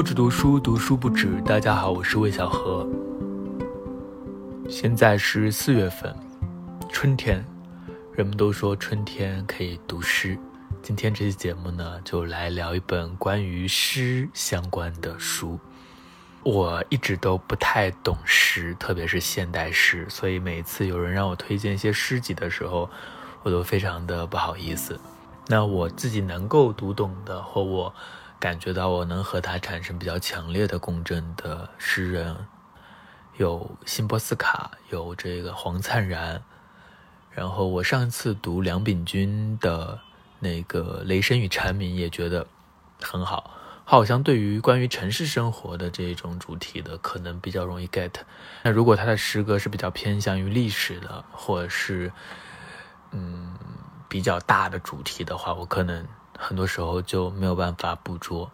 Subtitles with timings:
[0.00, 1.42] 不止读书，读书不止。
[1.42, 2.88] 大家好，我是魏小何。
[4.66, 6.16] 现在是四月份，
[6.88, 7.44] 春天，
[8.14, 10.38] 人们都说春天可以读诗。
[10.80, 15.60] 今天这期节目呢，就来聊一本关于诗相关的书。
[16.44, 22.88] 我一直都不太懂诗，特别是现代诗，所以每次有人让我推荐一些诗集的时候，
[23.42, 24.98] 我都非常的不好意思。
[25.46, 27.92] 那我自己能够读懂的，或我
[28.40, 32.34] 感觉到我能和他产生比较强烈的共振的诗人，
[33.36, 36.42] 有辛波斯卡，有这个黄灿然。
[37.30, 40.00] 然后我上次读梁秉钧的
[40.40, 42.46] 那个《雷声与蝉鸣》，也觉得
[43.00, 43.50] 很好。
[43.84, 48.12] 好像对于关于城市生活的这种主题的，可能比较容易 get。
[48.62, 52.12] 那如果他的诗歌是比较偏向于历史的，或者是
[53.10, 53.54] 嗯
[54.08, 56.06] 比较大的主题的话，我可能
[56.40, 58.50] 很多时候就没有办法捕捉。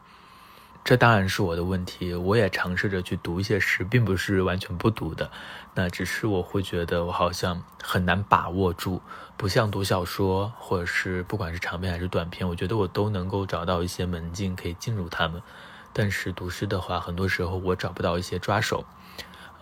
[0.85, 5.31] 这当然是我的问题，我也尝试着去读一些诗，并不是完全不读的。
[5.75, 9.01] 那只是我会觉得我好像很难把握住，
[9.37, 15.43] 不像读小说，或者是不管是长篇还是短篇，我觉得我都能够找到一些门径可以进入它们。
[15.93, 18.85] 但是读诗的话，很多时候我找不到一些抓手。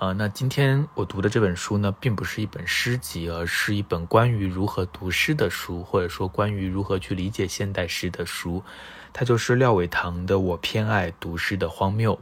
[0.00, 8.64] 呃，那今天我读的这本书呢，并不是一本诗集，而是一本关于如何读诗的书，或者说关于如何去理解现代诗的书。
[9.12, 12.16] 它就是廖伟棠的《我偏爱读诗的荒谬》。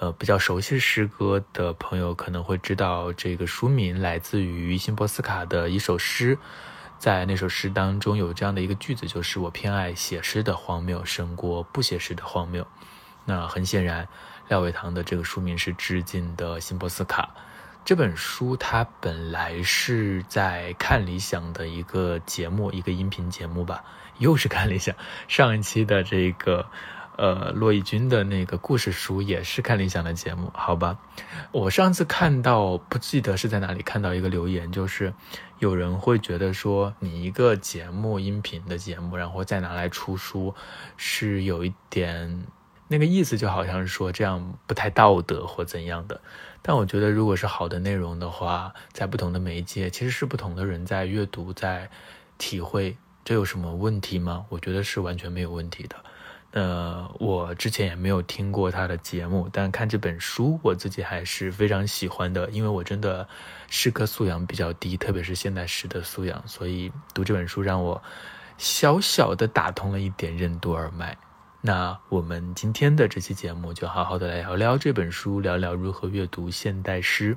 [0.00, 6.38] 呃，比较熟悉诗歌的朋友可能会知道，这个书名来自于辛波斯卡的一首诗。
[6.98, 12.66] 在那首诗当中有这样的一个句子，就是“我偏爱写诗的荒谬，胜过不写诗的荒谬”。
[13.26, 14.08] 那很显然，
[14.50, 17.32] 廖伟棠的这个书名是致敬的辛波斯卡。
[17.84, 23.84] 这本书它本来是在看理想的一个节目，一个音频节目吧。
[24.18, 24.92] 又是看理想
[25.28, 26.66] 上一期的这个，
[27.16, 30.98] 呃，骆以军的那个故事书也是看理想的节目，好吧？
[31.52, 35.14] 我上次看到不记得是在哪里看到一个留言，就是
[35.60, 40.52] 有人会觉得说，你一个节目音频的节目，然后再拿来出书，
[40.96, 42.46] 是有一点
[42.92, 46.20] 那个意思，就好像是说这样不太道德或怎样的。
[46.60, 51.88] 但我觉得，如果是好的内容的话，在不同的媒介，其实是不同的人在阅读，在
[52.36, 52.96] 体会。
[53.24, 54.44] 这有什么问题吗？
[54.48, 55.96] 我觉得是完全没有问题的。
[56.50, 62.50] 呃，我之前也没有听过他的节目，但看这本书，我自己还是非常喜欢的。
[62.50, 63.28] 因为我真的
[63.68, 68.02] 诗歌素养比较低，特别是现代诗的素养，所以读这本书让我
[68.58, 71.16] 小小的打通了一点任督二脉。
[71.62, 77.36] 那我们今天的这期节目，就好好的来聊聊这本书，聊聊如何阅读现代诗。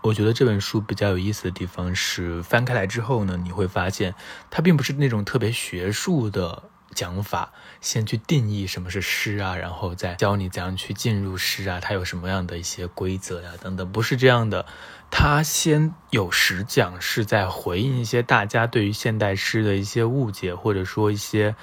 [0.00, 4.14] 我觉得这本书比较有意思的地方是，翻开来之后呢，你会发现
[4.50, 6.62] 它并不是那种特别学术的
[6.94, 14.64] 讲法，先去定义什么是诗啊，然后再教你怎样去进入诗啊，它有什么样的一些规则呀等等，不是这样的。
[15.10, 21.54] 它先有实讲，是在回应一些大家对于现代诗的一些误解，或者说一些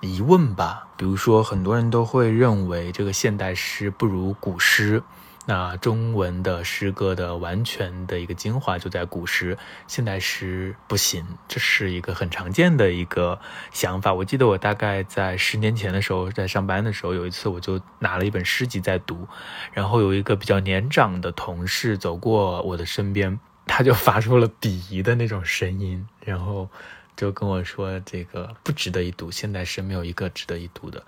[0.00, 0.88] 疑问吧。
[0.96, 5.02] 比如说，很多人都会认为这个现代诗不如古诗。
[5.46, 9.56] 那中文的诗歌的完全的一个精华就在古诗，
[9.86, 13.40] 现代诗不行，这是一个很常见的一个
[13.72, 14.12] 想法。
[14.12, 19.26] 我记得我大概在十年前的时候，在上班的时候，有一次我就拿了一本诗集在读，
[19.72, 26.68] 然后有一个比较年长的同事走过我的身边，他就发出了鄙夷的那种声音，然后
[27.18, 31.04] 就跟我说：“这个不值得一读，现代诗没有一个值得一读的。”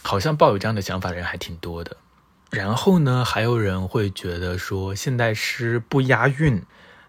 [0.00, 1.96] 好像抱有这样的想法的人还挺多的。
[2.50, 6.62] 然后呢，还有人会觉得说现代诗不押韵，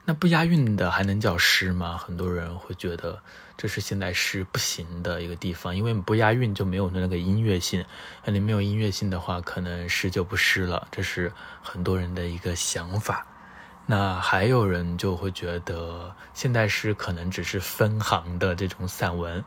[0.06, 1.96] 那不押韵的还能叫诗吗？
[1.96, 3.22] 很多人会觉得
[3.56, 7.86] 这是现代诗不行的一个地方，因为不押韵就没有那个音乐性，
[8.26, 10.88] 那你没有音乐性的话，可能诗就不诗了。
[10.90, 13.28] 这是很多人的一个想法。
[13.86, 19.44] 那还有人就会觉得现代诗可能只是分行的这种散文。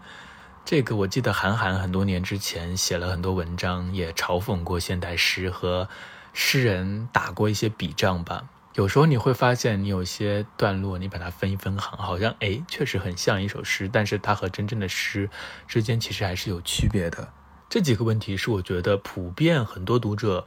[0.65, 5.89] 这个我记得韩寒很多年之前写了很多文章，也嘲讽过现代诗和
[6.33, 8.45] 诗人打过一些笔仗吧。
[8.75, 15.31] 有时候你会发现，你有些段落，你把它分一分行，好像哎，确实很像一首诗，但是它和真正的诗
[15.67, 17.33] 之间其实还是有区别的。
[17.69, 20.47] 这几个问题是我觉得普遍很多读者。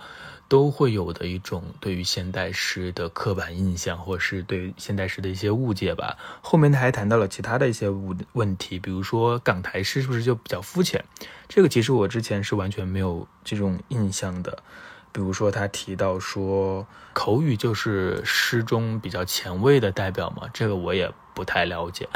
[0.50, 6.18] 都会有的一种对于现代诗的刻板印象，或是对现代诗的一些误解吧。
[6.42, 11.06] 后面他还谈到了其他的一些问问题，比如说港台诗是不是就比较肤浅？
[11.48, 14.64] 这个其实我之前是完全没有这种印象的。
[15.12, 22.10] 比如说他提到说口语就是诗中比较前卫的代表嘛，这个我也不太了解，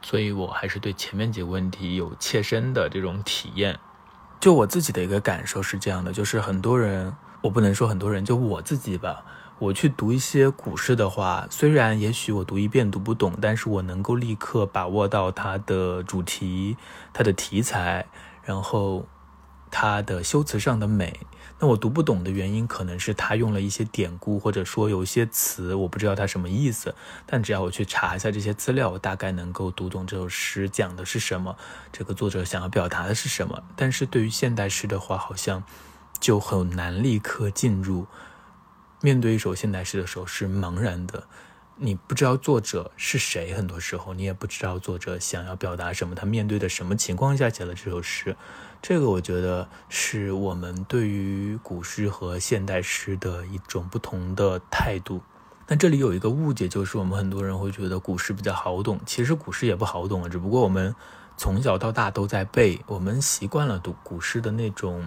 [0.00, 3.80] 所以我还是对前面几个问题有切身的这种体验。
[4.40, 9.22] 就我自己的一个感受是这样的，就是很多人，我不能说很多人，就我自己吧。
[9.58, 16.78] 我去读一些古诗的话，虽然也许我读一遍读不懂，但是我能够立刻把握到它的主题、
[17.12, 18.06] 它的题材，
[18.42, 19.04] 然后
[19.70, 21.20] 它的修辞上的美。
[21.62, 26.94] 那我读不懂的原因，可能是他用了一些典故，或者说有一些词我不知道它什么意思。
[27.26, 31.54] 但只要我去查一下这些资料，我大概能够读懂这首诗讲的是什么，
[31.92, 33.62] 这个作者想要表达的是什么。
[33.76, 35.62] 但是对于现代诗的话，好像
[36.18, 38.06] 就很难立刻进入。
[39.02, 41.24] 面对一首现代诗的时候是茫然的，
[41.76, 48.36] 你不知道作者是谁，很多时候你也不知道作者想要表达什么，他面对的什么情况下写了这首诗，
[48.82, 55.20] 这个我觉得是我们对于古诗和现代诗的一种不同的态度。
[55.66, 60.94] 那这里有一个误解，就是我们很多人会觉得古诗比较好懂，其实古诗也不好懂啊，只不过我们
[61.36, 65.04] 从小到大都在背，我们习惯了读古诗的那种。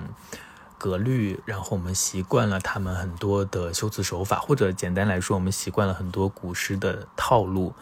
[0.75, 7.73] 格律，然后我们习惯了他们很多的修辞手法，或者简单来说，我们习惯了很多古诗的套路。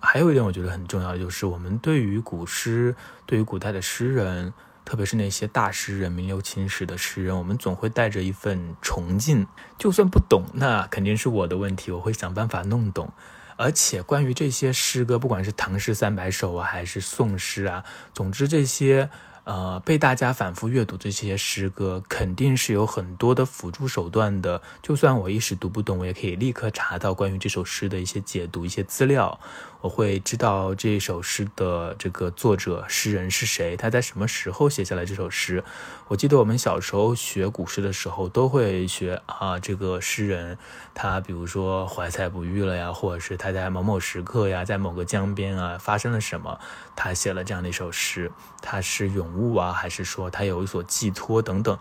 [0.00, 2.94] 还有一点，我觉得很重要的就是，我们对于古诗，
[3.24, 4.52] 对于古代的诗人，
[4.84, 9.46] 特别是那些大诗人、名留青史的诗人，我们总会带着一份崇敬。
[9.78, 13.12] 就算不懂，那肯定是我的问题，我会想办法弄懂。
[13.56, 19.10] 而且，关于这些诗歌，不管是唐诗三百首啊，还是宋诗啊，总之这些。
[19.44, 24.62] 呃，被大家反复阅读这些诗歌，肯定是有很多的辅助手段的。
[24.80, 29.40] 就算我一时读不懂，我也可以立刻查到关于这首诗的一些解读、一些资料。
[29.82, 35.64] 我会知道这首诗的这个作者诗人是谁，他在什么时候写下来这首诗。
[36.06, 40.56] 我记得我们小时候学古诗的时候，都会学啊，这个诗人
[40.94, 46.60] 他比如说怀才不遇了呀，或者是他在某某时刻呀，在某个江边啊发生了什么，
[46.94, 48.30] 他写了这样的一首诗，
[48.60, 51.76] 他是咏物啊，还是说他有所寄托等等。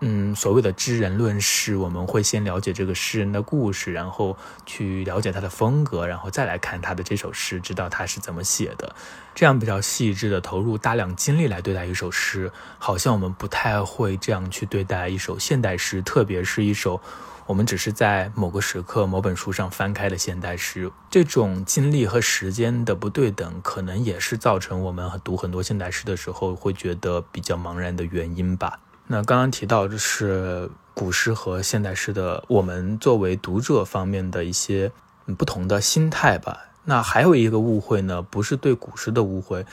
[0.00, 8.94] 嗯，所谓的知人论事，我们会先了解这个诗人的故事，然后去了解他的风格，然后再来看他的这首诗，知道他是怎么写的。
[9.34, 17.00] 这样比较细致的投入大量精力来对待一首诗，好像我们不太会这样去对待一首现代诗，特别是一首
[17.46, 20.90] 我们只是在某个时刻某本书上翻开的现代诗。
[21.10, 28.80] 这种精力和时间的不对等，可能也是造成我们读很多现代诗的时候会觉得比较茫然的原因吧。
[29.08, 34.90] 那刚刚提到就是古诗和现代诗的，我们作为读者方面的一些
[35.38, 36.64] 不同的心态吧。
[36.86, 39.64] 那还有一个误会呢，不是对古诗的误会，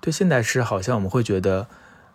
[0.00, 1.68] 对现代诗好像我们会觉得，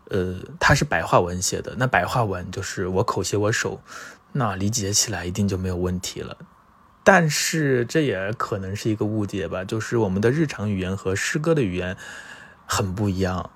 [0.10, 3.80] 呃，它是白话文写的，那白话文就是我口写我手，
[4.34, 6.38] 那理解起来一定就没有问题了。
[7.06, 11.96] 但是这也可能是一个误解吧，就是我们的日常语言和诗歌的语言
[12.66, 13.50] 很不一样。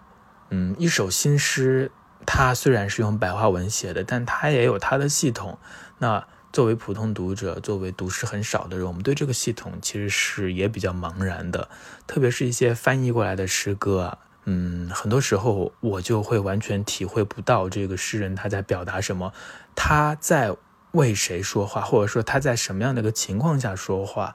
[0.52, 1.92] 嗯，一首新诗。
[2.26, 5.58] 它虽然是用白话文写的，但它也有它的系统。
[6.00, 11.70] 那作为普通读者，作为读诗很少的人，我们对这个系统其实是也比较茫然的。
[12.08, 19.32] 特别是一些翻译过来的诗歌，嗯，很多时候我就会完全体会不到这个诗人他在表达什么，
[19.76, 20.56] 他在
[20.94, 24.34] 为谁说话，或者说他在什么样的一个情况下说话。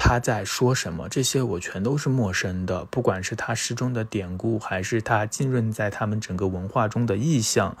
[0.00, 1.08] 他在说什么？
[1.08, 7.76] 这些我全都是陌生的，不管是他诗中的典故，还是他浸润在他们整个文化中的意象，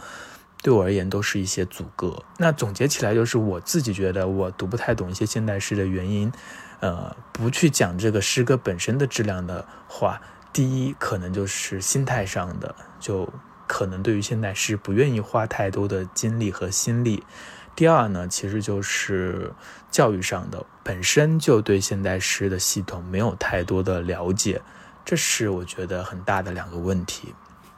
[0.60, 2.24] 对我而言都是一些阻隔。
[2.36, 6.30] 那总结起来，就是我自己觉得我读不太懂一些现代诗的原因。
[6.80, 10.20] 呃，不去讲这个诗歌本身的质量的话，
[10.52, 13.32] 第一可能就是心态上的，就
[13.68, 17.22] 可能对于现代诗不愿意花太多的精力和心力。
[17.78, 19.52] 第二呢，其实就是
[19.88, 24.60] 教育上的，本身就对现代诗的系统没有太多的了解，
[25.04, 27.32] 这是我觉得很大的两个问题。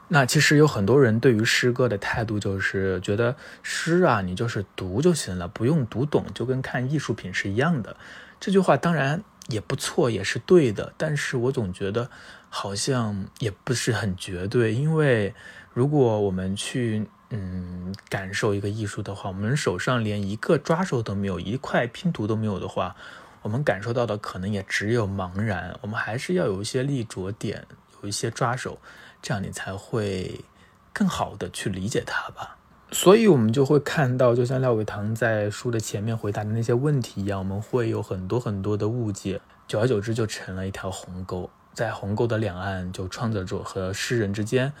[0.07, 7.95] 那其实有很多人对于诗歌的态度就是觉得诗啊，你就是读就行了，不用读懂，就跟看艺术品是一样的。
[8.39, 12.09] 这句话当然也不错，也是对的，但是我总觉得
[12.49, 15.35] 好像也不是很绝对，因为
[15.75, 17.07] 如果我们去。
[17.33, 22.95] 嗯，感受一个艺术的话，我们手上连一个抓手都没有，一块拼图都没有的话，
[23.41, 25.77] 我们感受到的可能也只有茫然。
[25.81, 27.65] 我们还是要有一些立着点，
[28.03, 28.79] 有一些抓手，
[29.21, 30.43] 这样你才会
[30.91, 32.57] 更好的去理解它吧。
[32.91, 44.73] 所以，我们就会看到，就像廖伟棠在书的前面回答的那些问题一样，我们会有很多很多的误解，久而久之就成了一条鸿沟，在鸿沟的两岸就创作者和诗人之间。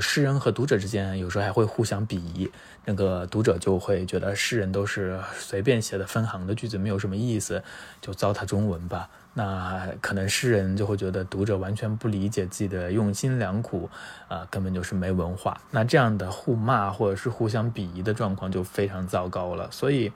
[0.00, 2.50] 诗人和读者之间有时候还会互相鄙夷，
[2.84, 7.62] 那个读者就会觉得诗人都是随便写的分行的句子，没有什么意思，
[8.00, 9.08] 就糟蹋中文吧。
[9.38, 13.90] 那可能诗人就会觉得读者完全不理解自己的用心良苦，
[14.28, 15.60] 啊，根本就是没文化。
[15.70, 19.70] 那这样的互骂或者是互相鄙夷的状况就非常糟糕了。
[19.70, 20.10] 所以，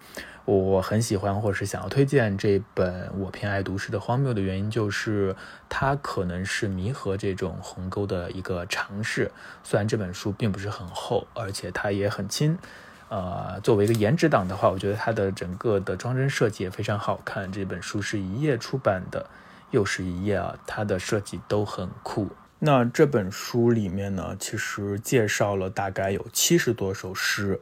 [0.58, 5.36] 我很喜欢或者是想要推荐这本我偏爱读诗的荒谬的原因，就是
[5.68, 9.30] 它可能是弥合这种鸿沟的一个尝试。
[9.62, 12.58] 虽然这本书并不是很厚，而且它也很轻。
[13.08, 17.50] 呃，作为一个颜值党的话，我觉得它的整个的装帧设计也非常好看。
[17.50, 19.28] 这本书是一页出版的，
[19.70, 22.28] 又是一页啊，它的设计都很酷。
[22.58, 27.60] 那这本书里面呢，其实介绍了大概有七十多首诗，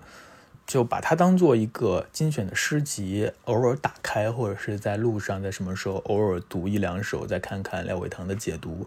[0.69, 8.87] 就把它当做一个精选的诗集，偶尔打开或者是在路上，在什么时候偶尔读一两首，再看看廖伟棠的解读。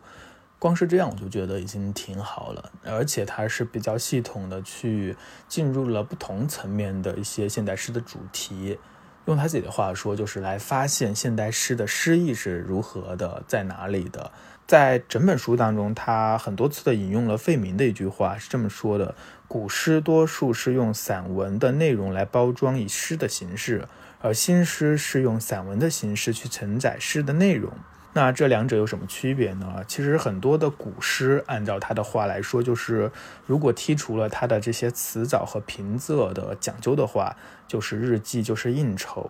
[0.60, 5.16] 光是这样我就觉得已经挺好了，而且它是比较系统的去
[5.48, 8.78] 进入了不同层面的一些现代诗的主题。
[9.26, 14.32] 用他自己的话说，就是来发现现代诗的诗意是如何的，在哪里的。
[14.68, 19.16] 在整本书当中，他很多次的引用了费明的一句话，是这么说的：
[19.52, 23.86] 古诗多数是用散文的内容来包装以诗的形式，
[24.22, 27.74] 而新诗是用散文的形式去承载诗的内容。
[28.14, 29.84] 那这两者有什么区别呢？
[29.86, 33.12] 其实很多的古诗，按照他的话来说，就是
[33.46, 37.36] 如果剔除了他的这些词藻和平仄的讲究的话，
[37.68, 39.30] 就是日记，就是应酬。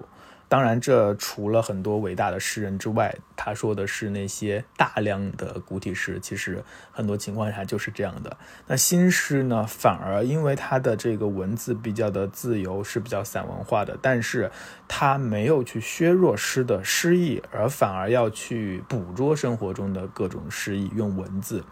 [0.52, 8.36] 当然，这除了很多伟大的诗人之外，他说的是那些大量的古体诗，其实很多情况下就是这样的。
[8.68, 14.52] 那新诗呢，反而因为它的这个文字比较的自由，是比较散文化的，但是
[14.90, 21.64] 它没有去削弱诗的诗意，而反而要去捕捉生活中的各种诗意，用文字，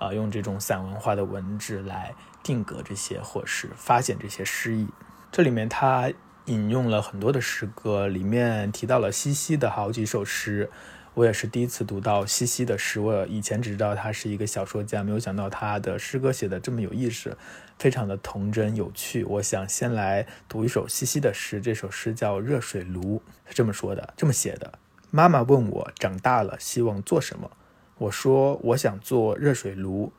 [0.00, 2.12] 啊，用这种散文化的文字来
[2.42, 4.88] 定格这些，或是发现这些诗意。
[5.30, 6.10] 这里面它。
[6.46, 10.70] 引用了很多的诗歌，里面提到了西西的好几首诗。
[11.14, 17.38] 我也是第一次读到西西的诗，我以前只知道他是一个小说家，没有想到他的诗歌写的这么有意思，
[17.78, 19.22] 非常的童真有趣。
[19.24, 24.78] 我想先来读一首西西的诗，这首诗叫《热水炉》，是这么说的，这么写的：
[25.10, 27.48] 妈妈问我长大了希望做什么，
[27.96, 30.12] 我说我想做热水炉，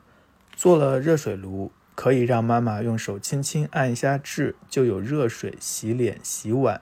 [0.56, 1.70] 做了热水炉。
[1.96, 6.80] 可以让妈妈用手轻轻按一下痣，就有热水洗脸洗碗，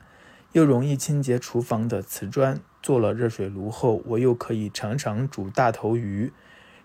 [0.53, 2.61] 又容易清洁厨房的瓷砖。
[2.83, 6.31] 做了热水炉后，我又可以常常煮大头鱼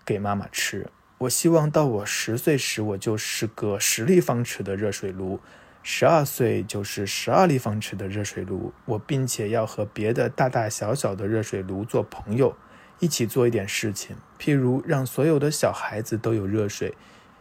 [0.06, 0.88] 给妈妈吃。
[1.18, 5.40] 我希望到我十岁时，我就是个十立方尺的热水炉；
[5.82, 8.72] 十二岁就是十二立方尺的热水炉。
[8.86, 12.56] 我并且要和别的大大小小的热水炉做朋友，
[13.00, 16.94] 一起做一点事情，譬如让所有的小孩子都有热水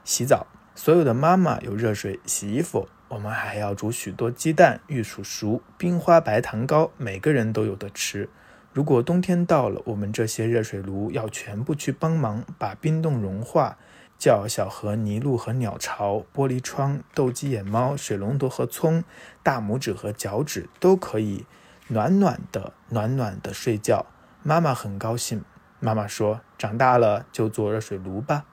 [0.03, 0.47] 洗澡。
[0.81, 8.29] 所有的妈妈有热水洗衣服，我们还要煮许多鸡蛋，玉薯熟，冰花白糖糕，每个人都有的吃。
[8.71, 13.75] 如果冬天到了，我们这些热水炉要全部去帮忙，把冰冻融化，
[14.17, 19.03] 叫小河泥路和鸟巢，玻璃窗，斗鸡眼猫，水龙头和葱，
[19.43, 21.45] 大拇指和脚趾都可以
[21.89, 24.05] 暖暖的，暖暖的睡觉。
[24.43, 25.43] 妈妈很高兴。
[25.81, 28.45] 妈妈说：“长大了就做热水炉吧。”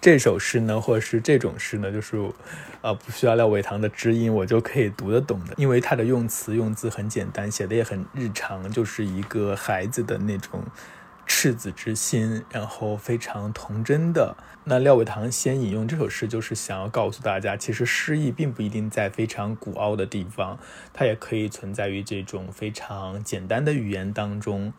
[0.00, 2.16] 这首诗呢，或者是这种诗呢，就是，
[2.80, 10.62] 呃，不需要廖伟棠的知音，我就可以读得懂的，因为它的用词用字很简单，写的也很日常，就是一个孩子的那种
[11.26, 14.36] 赤子之心，然后非常童真的。
[14.64, 20.58] 那廖伟棠先引用这首诗，就是想要告诉大家，其实诗意并不一定在非常古奥的地方，
[20.92, 24.72] 它也可以存在于这种非常简单的语言当中。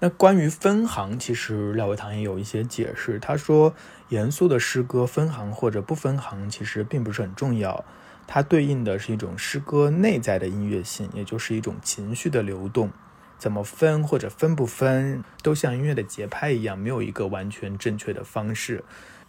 [0.00, 3.18] 那关于分行，其实廖伟棠也有一些解释。
[3.18, 3.74] 他说，
[4.10, 7.84] 严肃的诗歌分行或者不分行，其实并不是很重要。
[8.26, 12.90] 它对应的是一种诗歌内在的音乐性，也就是一种情绪的流动。
[13.38, 18.84] 怎么分或者分不分，都像音乐的节拍一样，没有一个完全正确的方式。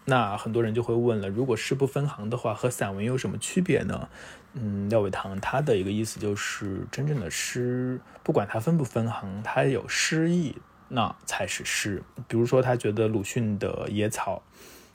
[0.05, 4.09] 那很多人就会问了，如果诗不分行的话，和散文有什么区别呢？
[4.53, 10.55] 嗯，廖伟棠他的一个意思就是，真正的诗，不管它分不分行，它有诗意，
[10.87, 12.01] 那才是诗。
[12.27, 14.41] 比如说，他觉得鲁迅的《野草》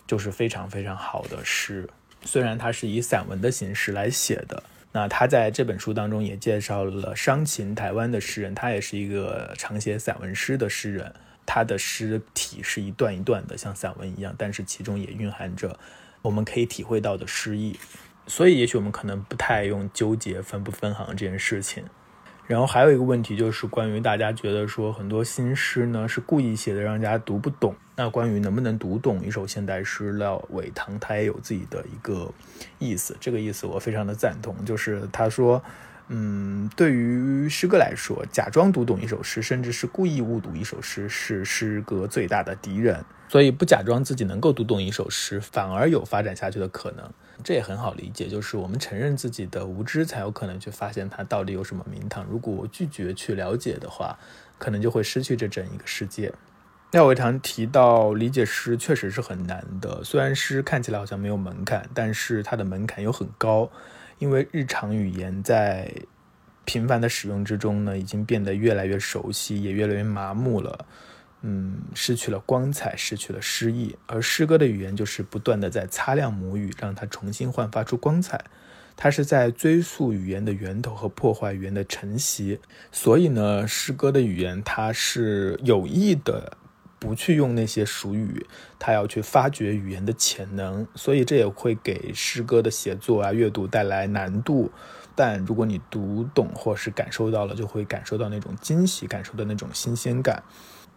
[0.07, 1.89] 就是非常非常好的诗，
[2.23, 4.63] 虽然它是以散文的形式来写的。
[4.93, 11.13] 那他在这本书当中也介绍了商禽，台湾的诗人，他也是一个常写散文诗的诗人。
[11.47, 15.79] 他的诗体是一段一段的，像散文一样，但是其中也蕴含着
[16.23, 17.79] 我们可以体会到的诗意。
[18.27, 21.85] 所以，也许我们可能不太用纠结分不分行这件事情。
[22.47, 27.75] 然后还有一个问题就是关于大家觉得说很多新诗呢是故意写的让人家读不懂。
[27.97, 32.31] 那关于能不能读懂一首现代诗，廖伟棠他也有自己的一个
[32.79, 33.17] 意思。
[33.19, 35.63] 这个意思我非常的赞同，就是他说，
[36.09, 43.03] 嗯，对于诗歌来说，假装读懂一首诗，甚至是故意误读一首诗，是诗歌最大的敌人。
[43.29, 47.11] 所以不假装自己能够读懂一首诗，反而有发展下去的可能。
[47.43, 52.25] 这也很好理解，就是我们承认自己的无知，才有可能去发现它到底有什么名堂。
[52.31, 54.19] 如果拒绝去了解的话，
[54.59, 56.33] 可能就会失去这整一个世界。
[56.93, 60.05] 廖伟棠提到，理解诗确实是很难的。
[60.05, 63.69] 虽然诗看起来好像没有门槛，但是它的门槛又很高，
[64.19, 65.91] 因为日常语言在
[66.65, 70.87] 频繁的使用之中呢，已经变得越来越熟悉，也越来越麻木了。
[71.43, 78.43] 嗯，失去了光彩，失去了诗意，而诗歌的语言就是不断的在擦亮母语，让它重新焕发出光彩。
[78.97, 82.61] 它是在追溯语言的源头和破坏语言的承袭。
[82.91, 86.57] 所以呢，诗歌的语言它是有意的
[87.05, 88.47] 不去用那些俗语，
[88.79, 90.87] 它要去发掘语言的潜能。
[90.95, 94.71] 所以这也会给诗歌的写作啊、阅读带来难度。
[95.15, 100.43] 但如果你读懂或是感受到了，就会感受到那种惊喜，感受到那种新鲜感。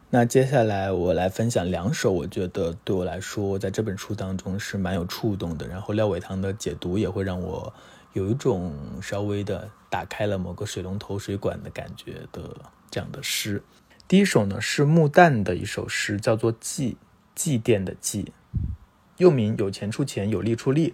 [0.10, 5.68] 那接下来我来分享两首，我觉得对我来说，在这本书当中是蛮有触动的。
[5.68, 7.72] 然后廖伟棠的解读也会让我
[8.14, 12.56] 有一种稍微的打开了某个水龙头水管的感觉的
[12.90, 13.62] 这样的诗。
[14.08, 16.98] 第一首呢是穆旦的一首诗，叫做《祭
[17.36, 18.24] 祭奠的祭》，
[19.18, 20.94] 又名有钱出钱，有力出力。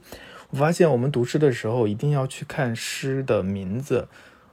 [0.50, 4.08] 我发现我们读诗的时候一定要去看诗的名字。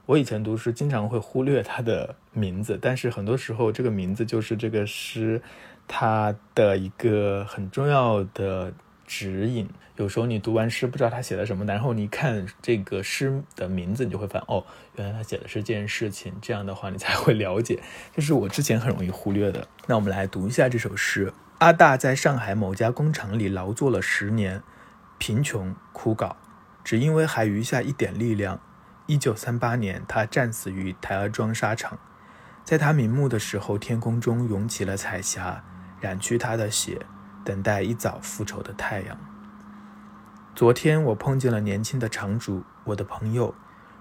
[0.05, 5.41] 我以前读诗经常会忽略它的名字，但是很多时候这个名字就是这个诗
[5.87, 8.73] 它的一个很重要的
[9.11, 9.69] 指引。
[9.97, 14.63] 有时候你读完诗不知道他写的什么，然后你看这个诗的名字，你就会发现哦，
[14.95, 16.33] 原来他写的是这件事情。
[16.41, 17.83] 这样的话你才会了解，
[18.15, 19.67] 这是我之前很容易忽略的。
[19.87, 24.63] 那我们来读一下这首诗：阿大在上海某家工厂里劳作了十年，
[25.17, 26.33] 贫穷枯槁，
[26.81, 28.61] 只因为还余下一点力量。
[29.07, 31.99] 一九三八年，他战死于台儿庄沙场。
[32.63, 35.65] 在他瞑目的时候，天空中涌起了彩霞，
[35.99, 37.01] 染去他的血，
[37.43, 39.17] 等待一早复仇的太阳。
[40.53, 43.55] 昨天，我碰见了年轻的厂主，我的朋友，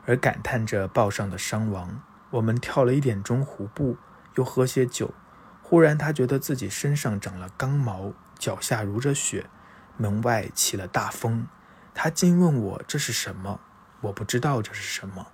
[0.06, 2.02] 而感叹着报上的伤亡。
[2.30, 3.96] 我们跳了一点钟胡步，
[4.36, 5.14] 又喝些酒。
[5.62, 9.46] 忽然，他觉得自己身上长了刚毛，脚下如着雪，
[9.96, 11.46] 门外起了大风。
[11.94, 13.60] 他惊问我：“这是什么？”
[14.02, 15.26] 我不知道这是什么。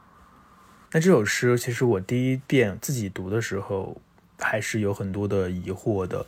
[0.92, 4.00] 那这首诗其实我第一遍自己读的时候，
[4.38, 6.26] 还是有很多的疑惑的。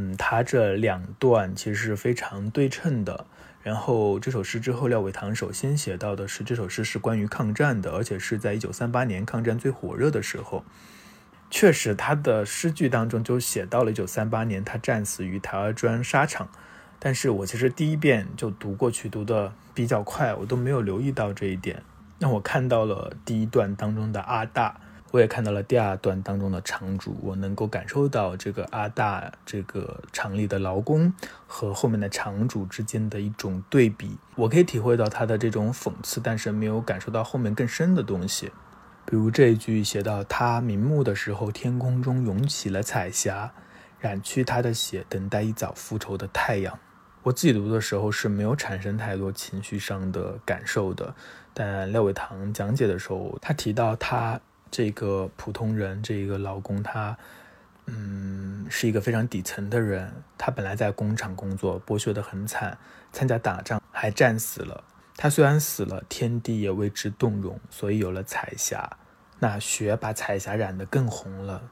[0.00, 3.26] 嗯，他这两段其实是非常对称的。
[3.64, 10.64] 然后这首诗之后，廖伟棠首先写到的是这首诗是关于抗战的，而且是在一九三八年抗战最火热的时候。
[11.50, 16.48] 确实，他的诗句当中就写到了一九三八年他战死于台儿庄沙场。
[17.00, 21.82] 但是我其实第一遍就读过去，读的比较快，我都没有留意到这一点。
[22.20, 31.12] 那我看到了第一段当中的阿大，我也看到了第二段当中的厂主，我能够感受到这个阿大这个厂里的劳工
[31.46, 38.52] 和后面的厂主之间的一种对比，我可以体会到他的这种讽刺，但是没有感受到后面更深的东西。
[39.06, 43.50] 比如这一句写到他瞑目的时候，天空中涌起了彩霞，
[43.98, 46.78] 染去他的血，等待一早复仇的太阳。
[47.22, 51.14] 我自己读的时候是没有产生太多情绪上的感受的，
[51.54, 54.38] 但廖伟棠讲解的时候，他提到他
[54.70, 57.16] 这个普通人，这个老公，他
[57.86, 62.76] 嗯是一个非常底层的人，他本来在工厂工作，剥削得很惨，
[63.12, 64.84] 参加打仗还战死了。
[65.16, 68.98] 他虽然死了，天地也为之动容，所以有了彩霞。
[69.40, 71.62] 那雪把彩霞染得更红了，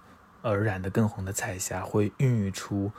[0.43, 2.91] 而染得更红的彩霞会孕育出。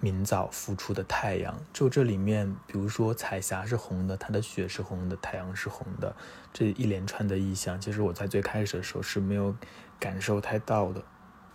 [0.00, 6.14] 明早复出的太阳，就这里面，比如说彩霞是红的，它的雪是红的，太阳是红的，
[6.52, 9.54] 这一连串的意象，其实我在最开始的时候是没有
[9.98, 11.02] 感受太到的。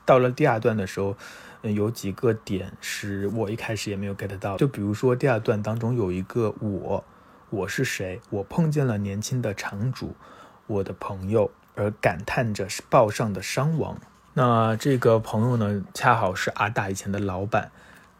[0.06, 1.16] 到了第二段的时候，
[1.62, 7.06] 有几个点是我一开始也没有 get 到，就比如说第二段当中有一个我，
[7.50, 8.20] 我是谁？
[8.30, 10.16] 我碰见了年轻的厂主，
[10.68, 13.98] 我的朋友，而感叹着是报上的伤亡。
[14.34, 17.72] 那这个朋友呢，恰好是阿大以前的老板。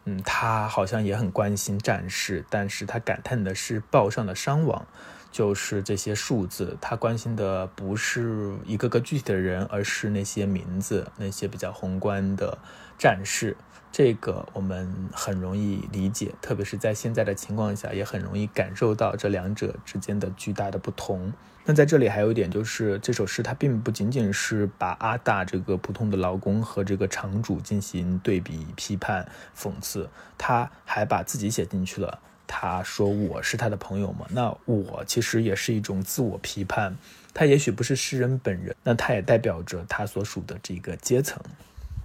[0.06, 4.86] 嗯，他好像也很关心战事，但是他感叹的是报上的伤亡，
[5.32, 12.58] 就是这些数字，他关心的不是一个个具体的人，而是那些名字，那些比较宏观的
[12.98, 13.56] 战事。
[13.96, 21.32] 这个我们很容易理解，特别是在现在的情况下，也很容易感受到这两者之间的巨大的不同。
[21.64, 32.18] 那在这里还有一点就是，这首诗它并不仅仅是把阿大这个普通的劳工和这个场主进行对比、批判、讽刺，他还把自己写进去了。
[32.48, 34.26] 他说：“我是他的朋友嘛？
[34.30, 36.96] 那我其实也是一种自我批判。
[37.32, 41.40] 他也许不是诗人本人，那他也代表着他所属的这个阶层。”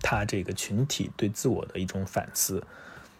[0.01, 2.63] 他这个群体对自我的一种反思，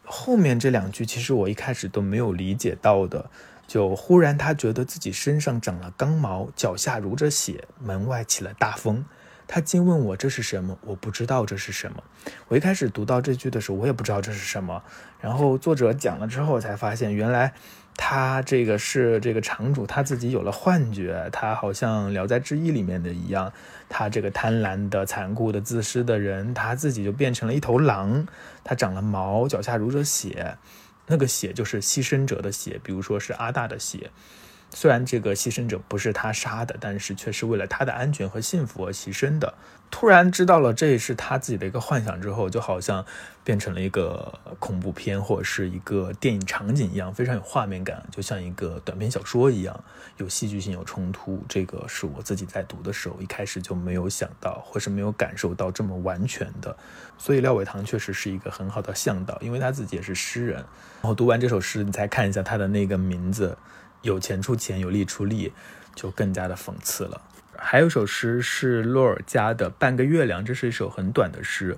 [0.04, 3.30] 后面这两句其实我一开始都没有理解到的，
[3.68, 9.06] 就忽然他觉得自己身上长了钢毛，脚下如着血，门外起了大风。
[9.48, 10.78] 他竟问我这是什么？
[10.82, 12.04] 我不知道这是什么。
[12.48, 14.84] 我一开始读到这句的时候，我也不知道这是什么。
[15.20, 17.54] 然后作者讲了之后，才发现原来。
[18.02, 23.52] 他这个是这个场主他自己有了幻觉，他好像《聊斋志异》里面的一样，
[23.90, 28.28] 他这个贪婪的、残酷的、自私的人，他自己就变成了一头狼，
[28.64, 30.56] 他长了毛，脚下如着血，
[31.08, 34.12] 那个血就是牺牲者的血，比如说是阿大的血。
[34.72, 39.54] 虽然这个牺牲者不是他杀的，但是却是为了他的安全和幸福而牺牲的。
[39.92, 43.04] 突然知道了这是他自己的一个幻想之后，就好像
[43.44, 49.84] 变成了一个恐怖片或者是一个电影场景一样，非常有画面感，就像一个短篇小说一样，
[50.18, 51.44] 有戏剧性、有冲突。
[51.50, 56.78] 这个是我自己在读的时候一开始就没有想到，或是没有感受到这么完全的。
[57.18, 60.58] 所以廖伟棠确实是一个很好的向导，因为他自己也是诗人。
[61.02, 63.58] 然后读完这首诗，你再看一下他的那个名字。
[64.02, 65.54] 有钱出钱，有力出力，
[65.96, 67.22] 就更加的讽刺了。
[67.58, 71.74] 还有首诗是洛尔加的《半个月亮》，这是一首很短的诗，《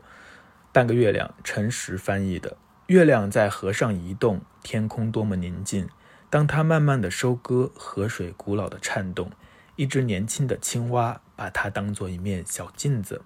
[0.72, 2.56] 半个月亮》陈实翻译的。
[2.86, 5.90] 月亮在河上移动，天空多么宁静。
[6.30, 9.32] 当它慢慢的收割，河水古老的颤动，
[9.76, 13.24] 一只年轻的青蛙把它当做一面小镜子。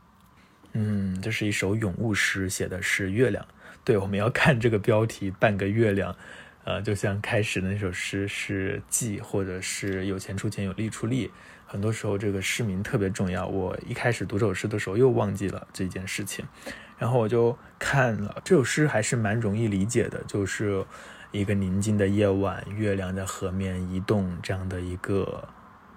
[0.71, 3.45] 嗯，这是一首咏物诗，写的是月亮。
[3.83, 6.13] 对，我们要看这个标题《半个月亮》。
[6.65, 11.31] 呃，就像开始的那首诗是记，或者是有钱出钱，有力出力。
[11.67, 13.45] 很多时候这个诗名特别重要。
[13.45, 16.43] 我一开始读这首诗的时候又忘记了这件事情，
[16.97, 20.83] 然后我就看了这首诗，还是蛮容易理解的，就是
[21.31, 25.47] 一个宁静的夜晚，月亮在河面移动这样的一个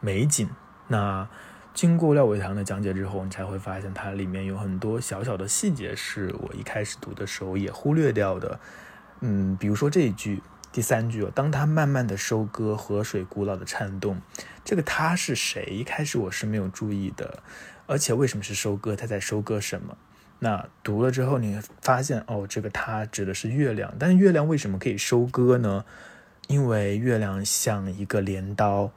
[0.01, 0.51] 美景。
[0.89, 1.27] 那
[1.73, 8.61] 经过廖伟棠的讲解之后，你才会发现它里面有很多小小的细节是我一开始读的时候也忽略掉的。
[9.21, 10.43] 嗯，比如说这一句。
[10.71, 14.21] 第三句，当他慢慢的收割河水古老的颤动，
[14.65, 15.65] 这个他是谁？
[15.71, 17.43] 一开始我是没有注意的，
[17.87, 18.95] 而且为什么是收割？
[18.95, 19.97] 他在收割什么？
[20.41, 25.85] 那读了之后，你发现哦，这个他指的是月亮，但是月亮为什么可以收割呢？
[26.47, 28.93] 因为月亮像一个镰刀。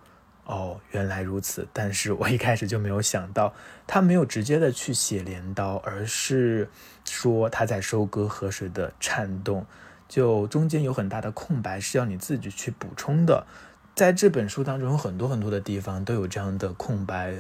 [0.46, 1.68] 哦，原来如此。
[1.72, 3.54] 但是我一开始就没有想到，
[3.88, 6.70] 他没有直接的去写镰刀，而是
[7.06, 9.66] 说他在收割河水的颤动。
[10.12, 13.48] 就中间有很大的空白，是要你自己去补充的。
[13.96, 17.36] 在这本书当中，有很多很多的地方都有这样的空白，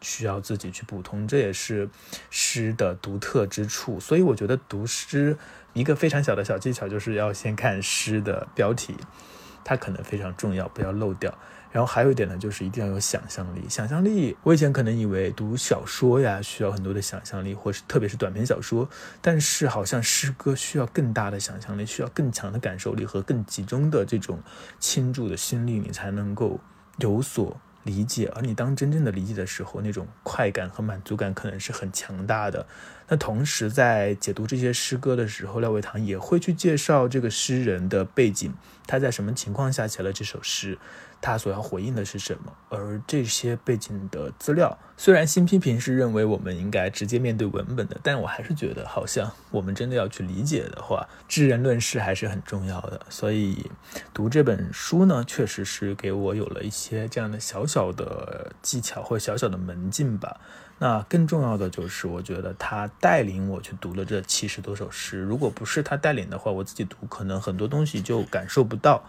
[0.00, 1.28] 需要自己去补充。
[1.28, 1.88] 这也是
[2.28, 4.00] 诗的独特之处。
[4.00, 5.38] 所以我觉得读诗
[5.72, 8.96] 一个非常小的小技巧，就是要先看诗的标题，
[9.62, 11.32] 它可能非常重要，不要漏掉。
[11.76, 13.60] 然后还有一点呢，就是一定要有想象力。
[13.68, 18.88] 想象力，我以前可能以为读小说呀需要很多的想象力，或是特别是短篇小说，
[19.20, 24.40] 但是好像诗歌需要更大的想象力，需要更强的感受力和更集中的这种
[24.80, 26.58] 倾注的心力，你才能够
[26.96, 27.60] 有所。
[27.84, 32.66] 理解，而你当真正的理解的时候，那种快感和满足感可能是很强大的。
[33.06, 38.52] 那同时在解读这些诗歌的时候，廖伟棠也会去介绍这个诗人的背景，
[38.88, 40.76] 他在什么情况下写了这首诗。
[41.26, 42.52] 他所要回应的是什么？
[42.68, 53.00] 而这些背景的资料，虽然新批评是认为我们应该直接面对文本的，但我还是觉得，好像我们真的要去理解的话，知人论事还是很重要的。
[53.08, 53.68] 所以
[54.14, 60.40] 读这本书呢，确实是给我有了一些这样的小小的技巧或小小的门径吧。
[60.78, 65.18] 那更重要的就是，我觉得他带领我去读了这七十多首诗。
[65.18, 69.02] 如果不是他带领的话，我自己读可能很多东西就感受不到。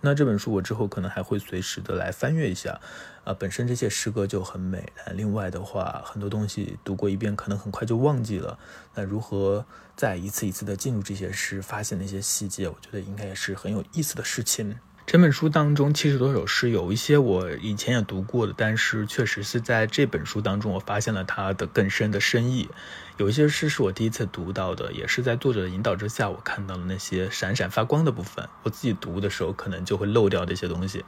[0.00, 2.80] 那这本书我之后可能还会随时的来翻阅一下，
[3.24, 4.92] 啊，本身这些诗歌就很美。
[5.14, 8.58] 另外的话，很多东西读过一遍可能很快就忘记了。
[8.94, 9.64] 那如何
[9.96, 14.78] 再一次一次的进入这些诗，发现那些细节，我觉得应该也是很有意思的事情。
[15.08, 22.68] 这本书当中七十多首诗，有一些我以前也读过的，但是确实是在这本书当中，我发现了它的更深的深意。
[23.16, 28.46] 有一些诗是我第一次读到的，也是在作者的引导之下，我看到了那些闪闪发光的部分。
[28.64, 31.02] 我自己读的时候，可能就会漏掉这些东西。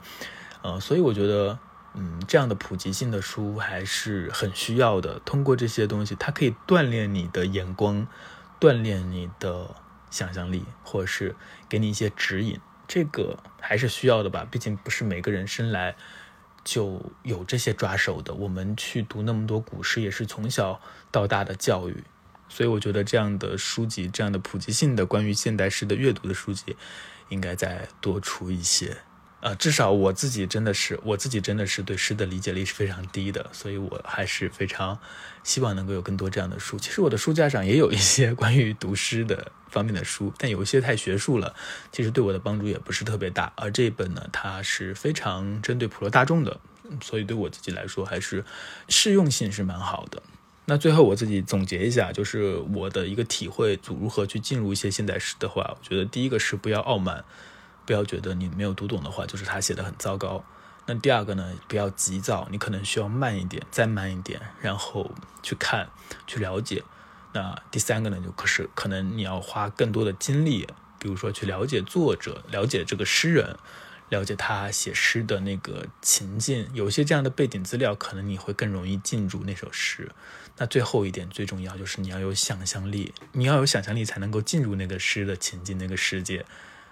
[0.63, 1.59] 呃，所以我觉得，
[1.93, 5.19] 嗯，这样的普及性的书还是很需要的。
[5.19, 8.07] 通过这些东西，它可以锻炼你的眼光，
[8.59, 9.75] 锻炼你的
[10.09, 11.35] 想象力，或者是
[11.69, 12.59] 给你一些指引。
[12.93, 14.45] 这个还是需要的吧？
[14.51, 15.95] 毕竟不是每个人生来
[16.61, 18.33] 就有这些抓手的。
[18.33, 22.03] 我们去读那么多古诗，也是从小到大的教育。
[22.49, 26.75] 所以我觉得这样的书籍，这样的普及性的关于现代诗的阅读的书籍，
[27.29, 28.97] 应该再多出一些。
[29.41, 34.97] 呃，至少我自己真的是，我自己真的是对诗的理解力是非常低的，所以我还是非常
[35.43, 36.77] 希望能够有更多这样的书。
[36.77, 41.55] 其实我的书架上也有一些关于读诗的方面的书，但有一些太学术了，
[41.91, 43.51] 其实对我的帮助也不是特别大。
[43.55, 46.59] 而这一本呢，它是非常针对普罗大众的，
[47.01, 48.45] 所以对我自己来说还是
[48.89, 50.21] 适用性是蛮好的。
[50.65, 57.25] 那最后我自己总结一下，就是我的一个体会，如何去进入一些现代诗的话，我觉得第一个是不要傲慢。
[57.85, 60.43] 不要觉得你没有读懂的话，就是他写的很糟糕。
[60.87, 65.11] 那第二个呢，不要急躁，你可能需要慢一点，再慢一点，然后
[65.43, 65.89] 去看，
[66.25, 66.83] 去了解。
[67.33, 70.67] 那第三个呢，就可是可能你要花更多的精力，
[70.99, 73.57] 比如说去了解作者，了解这个诗人，
[74.09, 80.11] 了解他写诗的那个情境，有些这样的背景资料，可能你会更容易进入那首诗。
[80.57, 86.45] 那最后一点最重要就是你要有想象力，你要有想象力才能够进入那个诗的情境，那个世界。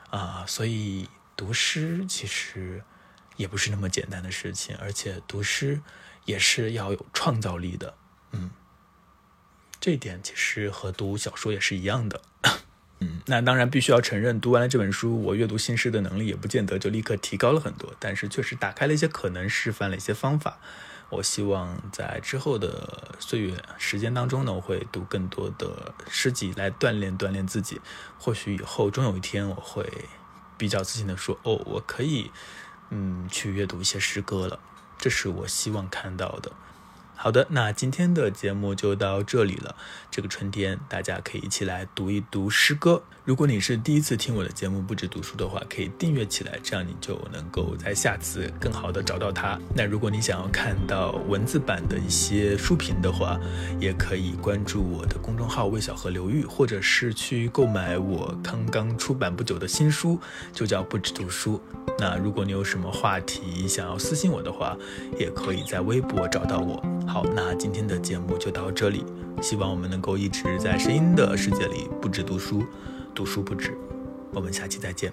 [0.09, 2.83] 啊，所以读诗其实
[3.37, 5.81] 也不是那么简单的事情，而且读诗
[6.25, 7.93] 也是要有创造力的。
[8.31, 8.49] 嗯，
[9.79, 12.21] 这一点其实和读小说也是一样的。
[12.99, 20.59] 嗯，那当然必须要承认，读完了这本书，我阅读新诗的能力也不见得就立刻提高了很多，但是确实打开了一些可能，示范了一些方法。
[21.09, 27.81] 我希望在之后的岁月时间当中呢，我会读更多的诗集来锻炼锻炼自己。
[28.19, 30.07] 或许以后终有一天，我会
[30.57, 32.31] 比较自信的说：“哦，我可以，
[32.89, 34.59] 嗯，去阅读一些诗歌了。”
[34.99, 36.51] 这是我希望看到的。
[37.21, 39.75] 好的，那今天的节目就到这里了。
[40.09, 43.03] 这个春天，大家可以一起来读一读诗歌。
[43.25, 49.59] 如果你是第一次听我的节目，不止读书的话，可以订阅起来，这样你就能够在下次更好的找到它。
[49.75, 53.37] 那如果你想要看到文字版的一些书评的话，
[53.81, 60.17] 也可以关注我的公众号“魏小河流域”，或者是去购买我刚刚出版不久的新书，
[60.53, 61.61] 就叫《不止读书》。
[61.99, 64.77] 那如果你有什么话题想要私信我的话，
[65.19, 66.81] 也可以在微博找到我。
[67.09, 69.03] 好，那今天的节目就到这里，
[69.41, 72.63] 希望我们能够一直在声音的世界里不止读书，
[73.15, 73.75] 读书不止。
[74.31, 75.11] 我们下期再见。